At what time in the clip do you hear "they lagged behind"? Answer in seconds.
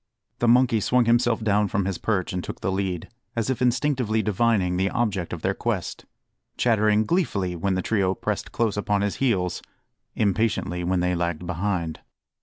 11.01-11.99